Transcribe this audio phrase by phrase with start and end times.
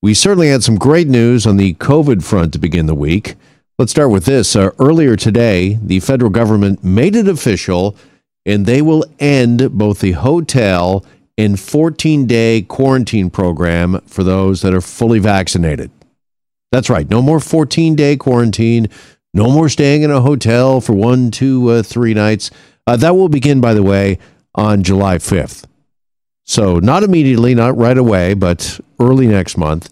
[0.00, 3.34] We certainly had some great news on the COVID front to begin the week.
[3.80, 4.54] Let's start with this.
[4.54, 7.96] Uh, earlier today, the federal government made it official,
[8.46, 11.04] and they will end both the hotel
[11.36, 15.90] and 14 day quarantine program for those that are fully vaccinated.
[16.70, 17.10] That's right.
[17.10, 18.88] No more 14 day quarantine.
[19.34, 22.52] No more staying in a hotel for one, two, uh, three nights.
[22.86, 24.18] Uh, that will begin, by the way,
[24.54, 25.64] on July 5th.
[26.48, 29.90] So, not immediately, not right away, but early next month.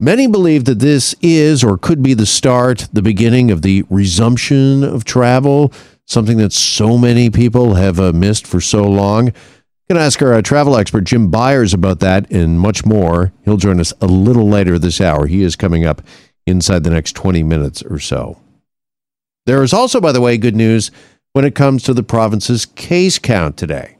[0.00, 4.82] Many believe that this is or could be the start, the beginning of the resumption
[4.82, 5.74] of travel,
[6.06, 9.28] something that so many people have uh, missed for so long.
[9.28, 9.34] I'm
[9.90, 13.30] going to ask our uh, travel expert, Jim Byers, about that and much more.
[13.44, 15.26] He'll join us a little later this hour.
[15.26, 16.00] He is coming up
[16.46, 18.40] inside the next 20 minutes or so.
[19.44, 20.90] There is also, by the way, good news
[21.34, 23.96] when it comes to the province's case count today.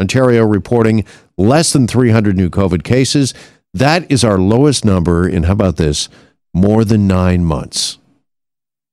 [0.00, 1.04] Ontario reporting
[1.36, 3.34] less than 300 new COVID cases.
[3.74, 6.08] That is our lowest number in, how about this,
[6.54, 7.98] more than nine months.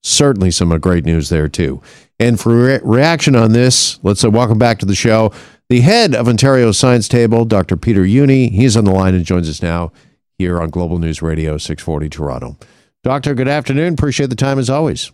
[0.02, 1.82] Certainly some uh, great news there, too.
[2.20, 5.32] And for re- reaction on this, let's uh, welcome back to the show
[5.70, 7.78] the head of Ontario's Science Table, Dr.
[7.78, 8.52] Peter Jüni.
[8.52, 9.92] He's on the line and joins us now
[10.38, 12.58] here on Global News Radio 640 Toronto.
[13.02, 13.94] Doctor, good afternoon.
[13.94, 15.12] Appreciate the time as always.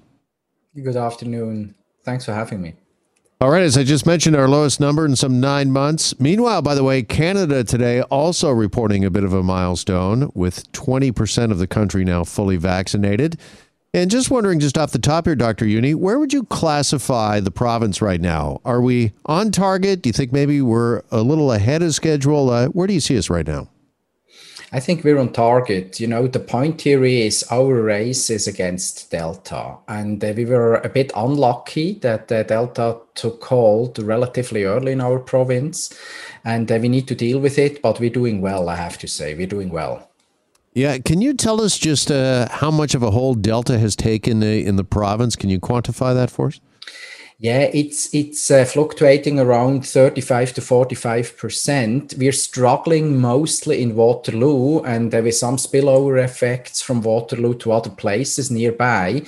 [0.76, 1.76] Good afternoon.
[2.04, 2.76] Thanks for having me.
[3.42, 6.20] All right, as I just mentioned, our lowest number in some nine months.
[6.20, 11.50] Meanwhile, by the way, Canada today also reporting a bit of a milestone with 20%
[11.50, 13.40] of the country now fully vaccinated.
[13.94, 15.64] And just wondering, just off the top here, Dr.
[15.64, 18.60] Jüni, where would you classify the province right now?
[18.66, 20.02] Are we on target?
[20.02, 22.50] Do you think maybe we're a little ahead of schedule?
[22.50, 23.70] Uh, where do you see us right now?
[24.72, 26.00] I think we're on target.
[26.00, 30.76] You know, the point here is our race is against Delta, and uh, we were
[30.76, 35.92] a bit unlucky that uh, Delta took hold relatively early in our province,
[36.46, 37.82] and uh, we need to deal with it.
[37.82, 39.34] But we're doing well, I have to say.
[39.34, 40.08] We're doing well.
[40.74, 44.44] Yeah, can you tell us just uh, how much of a hold Delta has taken
[44.44, 45.36] in the province?
[45.36, 46.60] Can you quantify that for us?
[47.42, 52.14] Yeah, it's it's uh, fluctuating around 35 to 45 percent.
[52.18, 58.52] We're struggling mostly in Waterloo, and there some spillover effects from Waterloo to other places
[58.52, 59.22] nearby.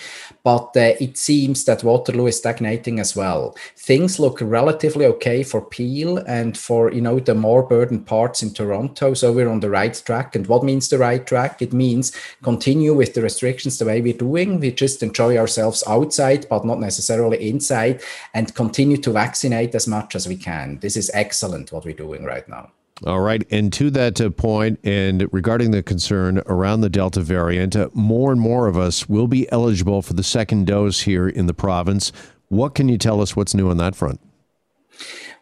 [0.44, 3.56] But uh, it seems that Waterloo is stagnating as well.
[3.78, 8.54] Things look relatively okay for Peel and for you know the more burdened parts in
[8.54, 9.14] Toronto.
[9.14, 10.36] So we're on the right track.
[10.36, 11.62] And what means the right track?
[11.62, 12.12] It means
[12.44, 14.60] continue with the restrictions the way we're doing.
[14.60, 18.01] We just enjoy ourselves outside, but not necessarily inside
[18.34, 20.80] and continue to vaccinate as much as we can.
[20.80, 22.72] This is excellent what we're doing right now.
[23.06, 23.44] All right.
[23.50, 28.32] And to that uh, point, and regarding the concern around the Delta variant, uh, more
[28.32, 32.12] and more of us will be eligible for the second dose here in the province.
[32.50, 34.20] What can you tell us what's new on that front?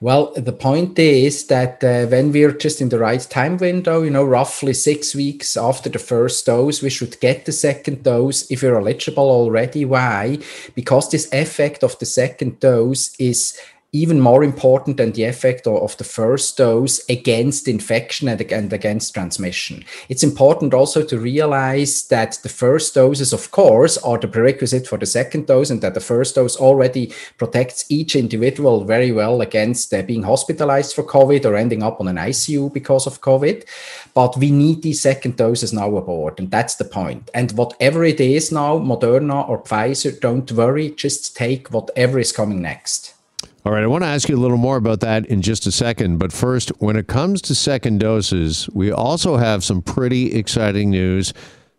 [0.02, 4.10] Well, the point is that uh, when we're just in the right time window, you
[4.10, 8.64] know, roughly six weeks after the first dose, we should get the second dose if
[8.64, 9.84] we're eligible already.
[9.84, 10.38] Why?
[10.74, 13.60] Because this effect of the second dose is
[13.92, 19.84] even more important than the effect of the first dose against infection and, against transmission.
[20.10, 24.98] It's important also to realize that the first doses, of course, are the prerequisite for
[24.98, 29.94] the second dose, and that the first dose already protects each individual very well against
[29.94, 33.66] uh, being hospitalized for COVID or ending up on an ICU because of COVID.
[34.14, 37.32] But we need these second doses now aboard, and that's the point.
[37.34, 42.62] And whatever it is now, Moderna or Pfizer, don't worry, just take whatever is coming
[42.62, 43.16] next.
[43.70, 45.72] All right, I want to ask you a little more about that in just a
[45.72, 46.18] second.
[46.18, 51.36] But first, when it comes to second doses, we also have some pretty exciting news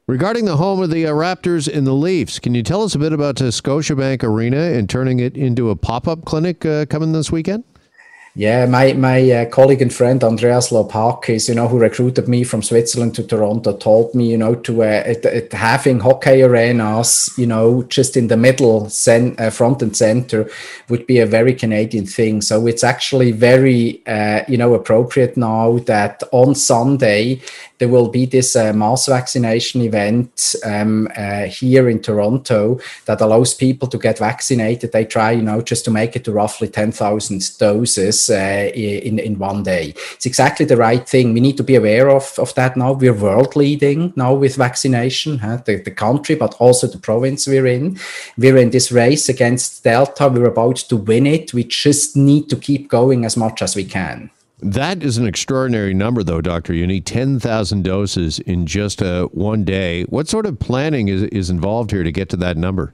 [0.07, 2.39] regarding the home of the uh, Raptors and the Leafs.
[2.39, 5.75] Can you tell us a bit about uh, Scotiabank Arena and turning it into a
[5.75, 7.65] pop up clinic uh, coming this weekend?
[8.37, 12.63] Yeah, my my uh, colleague and friend Andreas Laupacis, you know, who recruited me from
[12.63, 15.15] Switzerland to Toronto, told me, you know, to uh,
[15.51, 20.49] having hockey arenas, you know, just in the middle, cen- uh, front and center,
[20.89, 22.41] would be a very Canadian thing.
[22.41, 27.41] So it's actually very, uh, you know, appropriate now that on Sunday
[27.79, 33.55] there will be this uh, mass vaccination event um, uh, here in Toronto that allows
[33.55, 34.93] people to get vaccinated.
[34.93, 39.19] They try, you know, just to make it to roughly ten thousand doses uh, in
[39.19, 39.95] in one day.
[40.15, 41.33] It's exactly the right thing.
[41.33, 42.93] We need to be aware of of that now.
[42.93, 45.59] We're world leading now with vaccination, huh?
[45.65, 47.99] the, the country, but also the province we're in.
[48.37, 50.29] We're in this race against Delta.
[50.29, 51.55] We're about to win it.
[51.55, 54.31] We just need to keep going as much as we can.
[54.63, 56.75] That is an extraordinary number, though, Doctor.
[56.75, 60.03] You need 10,000 doses in just uh, one day.
[60.05, 62.93] What sort of planning is, is involved here to get to that number?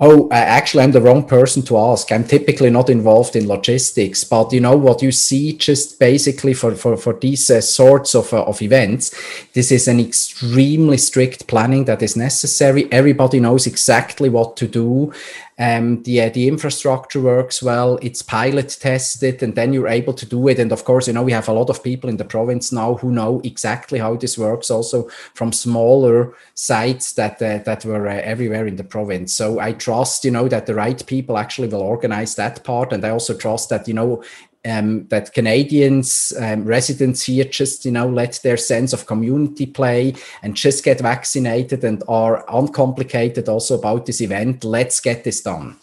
[0.00, 2.10] Oh, actually, I'm the wrong person to ask.
[2.10, 6.74] I'm typically not involved in logistics, but you know what you see just basically for
[6.74, 9.14] for for these uh, sorts of uh, of events,
[9.52, 12.90] this is an extremely strict planning that is necessary.
[12.90, 15.12] Everybody knows exactly what to do,
[15.58, 17.98] um, the uh, the infrastructure works well.
[18.02, 20.58] It's pilot tested, and then you're able to do it.
[20.58, 22.94] And of course, you know we have a lot of people in the province now
[22.94, 28.20] who know exactly how this works, also from smaller sites that uh, that were uh,
[28.22, 29.34] everywhere in the province.
[29.34, 33.04] So I trust, you know, that the right people actually will organize that part, and
[33.04, 34.22] I also trust that you know
[34.64, 40.14] um, that Canadians, um, residents here, just you know let their sense of community play
[40.42, 44.64] and just get vaccinated and are uncomplicated also about this event.
[44.64, 45.76] Let's get this done.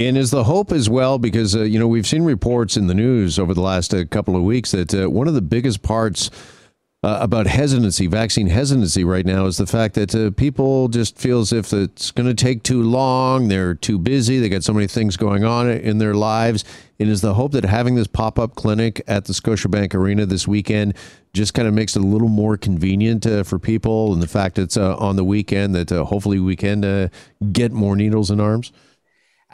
[0.00, 2.94] And is the hope as well because uh, you know we've seen reports in the
[2.94, 6.30] news over the last uh, couple of weeks that uh, one of the biggest parts
[7.04, 11.40] uh, about hesitancy, vaccine hesitancy right now is the fact that uh, people just feel
[11.40, 13.48] as if it's going to take too long.
[13.48, 14.38] They're too busy.
[14.38, 16.64] They got so many things going on in their lives.
[17.00, 20.46] It is the hope that having this pop up clinic at the Scotiabank Arena this
[20.46, 20.94] weekend
[21.32, 24.58] just kind of makes it a little more convenient uh, for people, and the fact
[24.58, 27.08] it's uh, on the weekend that uh, hopefully we can uh,
[27.50, 28.70] get more needles in arms.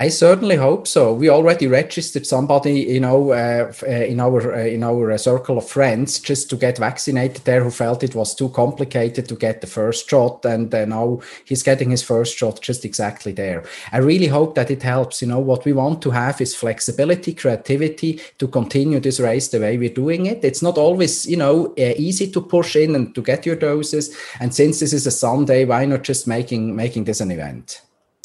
[0.00, 1.12] I certainly hope so.
[1.12, 5.58] We already registered somebody, you know, uh, uh in our uh, in our uh, circle
[5.58, 9.60] of friends just to get vaccinated there, who felt it was too complicated to get
[9.60, 13.64] the first shot, and uh, now he's getting his first shot just exactly there.
[13.90, 15.20] I really hope that it helps.
[15.20, 19.58] You know, what we want to have is flexibility, creativity to continue this race the
[19.58, 20.44] way we're doing it.
[20.44, 24.16] It's not always, you know, uh, easy to push in and to get your doses.
[24.38, 27.82] And since this is a Sunday, why not just making making this an event?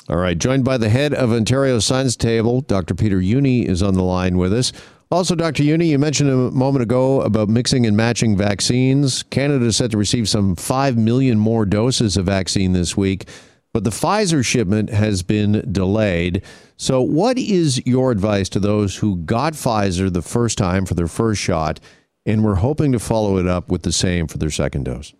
[0.09, 2.93] All right, joined by the head of Ontario Science Table, Dr.
[2.93, 4.73] Peter Jüni is on the line with us.
[5.09, 5.63] Also, Dr.
[5.63, 9.23] Jüni, you mentioned a moment ago about mixing and matching vaccines.
[9.23, 13.29] Canada is set to receive some 5 million more doses of vaccine this week,
[13.71, 16.43] but the Pfizer shipment has been delayed.
[16.75, 21.07] So, what is your advice to those who got Pfizer the first time for their
[21.07, 21.79] first shot
[22.25, 25.13] and were hoping to follow it up with the same for their second dose?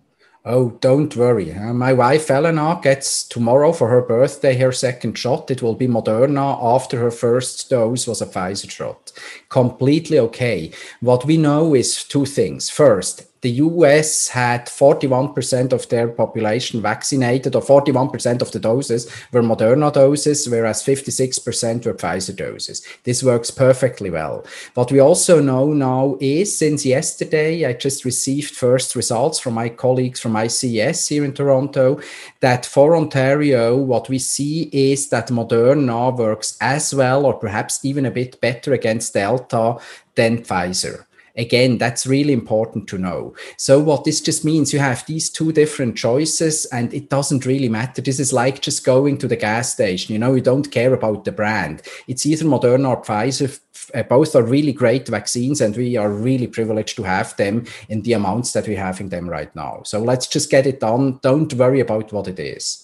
[0.46, 1.54] Oh, don't worry.
[1.54, 5.50] Uh, my wife Elena gets tomorrow for her birthday her second shot.
[5.50, 9.14] It will be Moderna after her first dose was a Pfizer shot.
[9.48, 10.72] Completely okay.
[11.00, 12.70] What we know is two things.
[12.70, 19.44] First, the US had 41% of their population vaccinated, or 41% of the doses were
[19.44, 22.82] Moderna doses, whereas 56% were Pfizer doses.
[23.04, 24.46] This works perfectly well.
[24.76, 29.68] What we also know now is since yesterday, I just received first results from my
[29.68, 32.00] colleagues from ICES here in Toronto
[32.40, 38.06] that for Ontario, what we see is that Moderna works as well, or perhaps even
[38.06, 39.78] a bit better against Delta
[40.16, 41.06] than Pfizer.
[41.36, 43.34] Again, that's really important to know.
[43.58, 47.70] So, what this just means, you have these two different choices, and it doesn't really
[47.70, 48.04] matter.
[48.04, 50.14] This is like just going to the gas station.
[50.14, 51.82] You know, you don't care about the brand.
[52.08, 53.60] It's either Moderna or Pfizer.
[53.96, 58.04] Uh, both are really great vaccines, and we are really privileged to have them in
[58.04, 59.82] the amounts that we're having them right now.
[59.86, 61.20] So, let's just get it done.
[61.24, 62.83] Don't worry about what it is.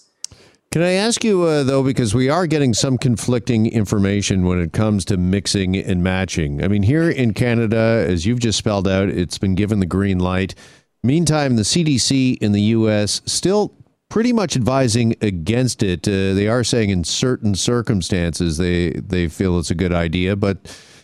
[0.72, 4.72] Can I ask you, uh, though, because we are getting some conflicting information when it
[4.72, 6.62] comes to mixing and matching?
[6.62, 10.20] I mean, here in Canada, as you've just spelled out, it's been given the green
[10.20, 10.54] light.
[11.02, 13.20] Meantime, the CDC in the U.S.
[13.26, 13.74] still
[14.10, 16.06] pretty much advising against it.
[16.06, 20.36] Uh, they are saying in certain circumstances they, they feel it's a good idea.
[20.36, 20.58] But,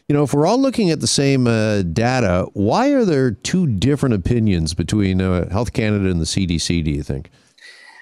[0.08, 3.66] you know, if we're all looking at the same uh, data, why are there two
[3.66, 7.30] different opinions between uh, Health Canada and the CDC, do you think?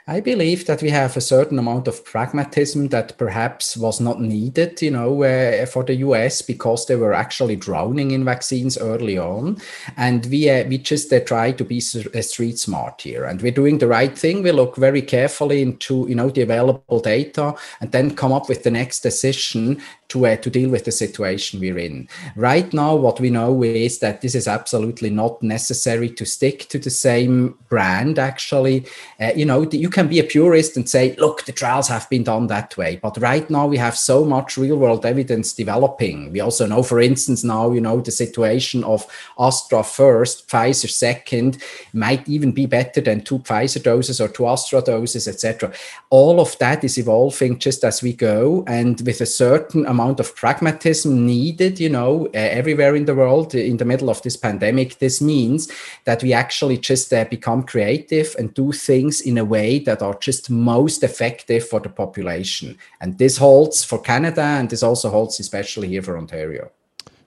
[0.07, 4.83] I believe that we have a certain amount of pragmatism that perhaps was not needed,
[4.83, 9.57] you know, uh, for the US because they were actually drowning in vaccines early on,
[9.97, 13.51] and we uh, we just uh, try to be uh, street smart here, and we're
[13.51, 14.43] doing the right thing.
[14.43, 18.63] We look very carefully into you know the available data, and then come up with
[18.63, 22.09] the next decision to uh, to deal with the situation we're in.
[22.37, 26.79] Right now, what we know is that this is absolutely not necessary to stick to
[26.79, 28.19] the same brand.
[28.19, 28.85] Actually,
[29.19, 32.25] uh, you know, you can be a purist and say, look, the trials have been
[32.25, 32.97] done that way.
[33.01, 36.33] But right now, we have so much real world evidence developing.
[36.33, 39.07] We also know, for instance, now, you know, the situation of
[39.39, 44.83] Astra first, Pfizer second might even be better than two Pfizer doses or two Astra
[44.83, 45.73] doses, etc.
[46.11, 48.65] All of that is evolving just as we go.
[48.67, 53.55] And with a certain amount of pragmatism needed, you know, uh, everywhere in the world
[53.55, 55.71] in the middle of this pandemic, this means
[56.05, 60.19] that we actually just uh, become creative and do things in a way that are
[60.19, 62.77] just most effective for the population.
[63.01, 66.71] And this holds for Canada and this also holds especially here for Ontario.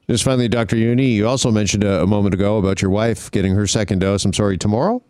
[0.09, 0.77] Just finally, Dr.
[0.77, 4.23] Jüni, you also mentioned a, a moment ago about your wife getting her second dose.
[4.23, 5.03] I'm sorry, tomorrow?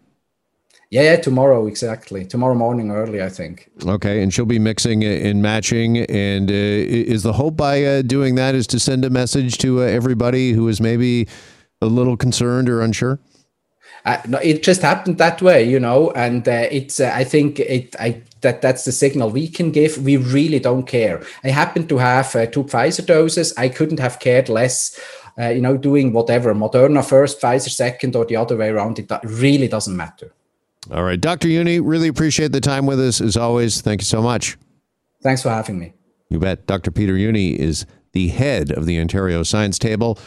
[0.89, 2.25] Yeah, yeah, tomorrow exactly.
[2.25, 3.69] Tomorrow morning early, I think.
[3.85, 5.97] Okay, and she'll be mixing and matching.
[5.97, 9.81] And uh, is the hope by uh, doing that is to send a message to
[9.81, 11.27] uh, everybody who is maybe
[11.81, 13.19] a little concerned or unsure?
[14.05, 16.99] Uh, no, it just happened that way, you know, and uh, it's.
[16.99, 17.95] Uh, I think it.
[17.99, 19.97] I that that's the signal we can give.
[19.97, 21.21] We really don't care.
[21.43, 23.53] I happen to have uh, two Pfizer doses.
[23.57, 24.99] I couldn't have cared less.
[25.39, 28.97] Uh, you know, doing whatever Moderna first, Pfizer second, or the other way around.
[28.97, 30.33] It really doesn't matter.
[30.91, 31.47] All right, Dr.
[31.47, 33.81] Juni, really appreciate the time with us as always.
[33.81, 34.57] Thank you so much.
[35.21, 35.93] Thanks for having me.
[36.29, 36.65] You bet.
[36.65, 36.91] Dr.
[36.91, 40.17] Peter Juni is the head of the Ontario Science Table.